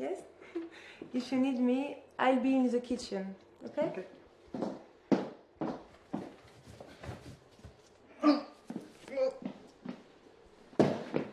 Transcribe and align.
Yes? 0.00 0.22
if 1.12 1.30
you 1.32 1.38
need 1.38 1.60
me, 1.60 1.98
I'll 2.18 2.40
be 2.40 2.56
in 2.56 2.70
the 2.70 2.80
kitchen. 2.80 3.34
Okay? 3.66 3.92
Okay. 3.92 4.06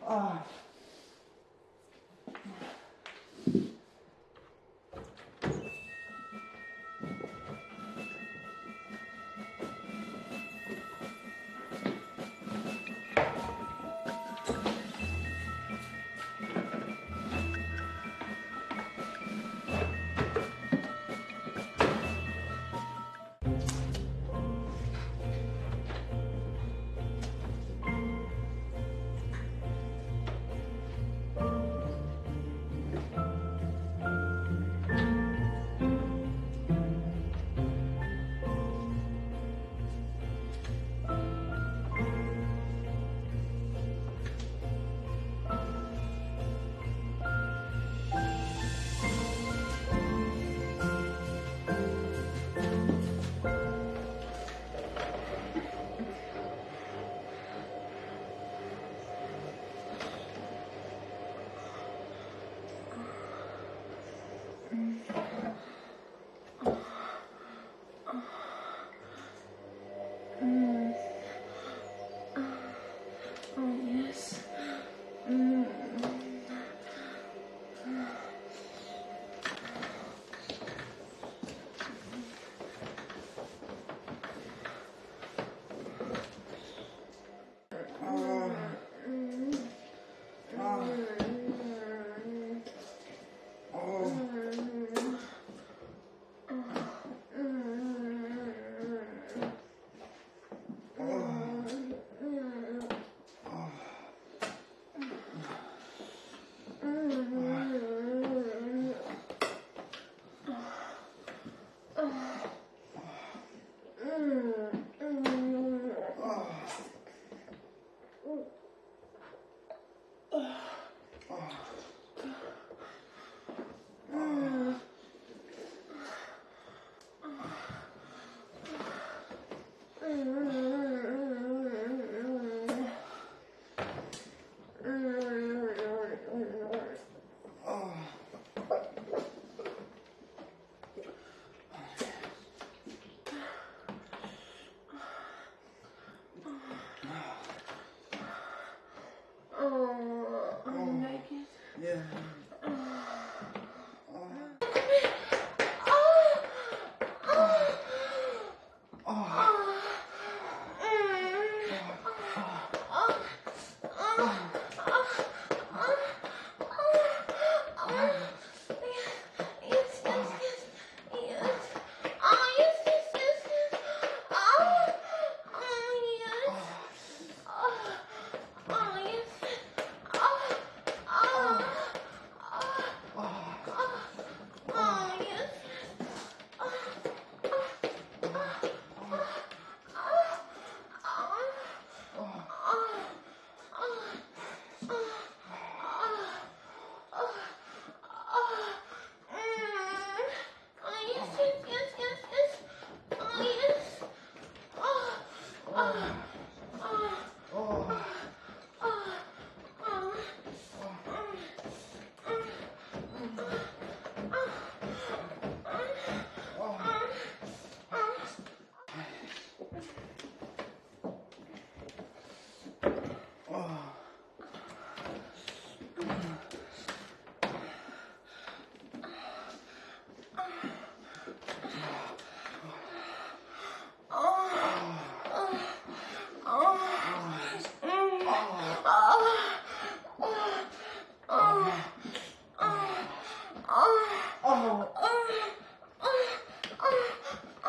Oh, 0.06 0.42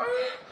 Oh! 0.02 0.30